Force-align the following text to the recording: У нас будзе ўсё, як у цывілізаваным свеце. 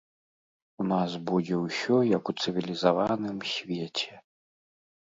У 0.83 0.85
нас 0.91 1.11
будзе 1.31 1.59
ўсё, 1.65 1.95
як 2.17 2.23
у 2.35 2.35
цывілізаваным 2.45 3.37
свеце. 3.53 4.13